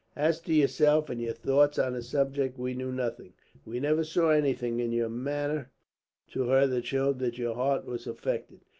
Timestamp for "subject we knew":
2.01-2.91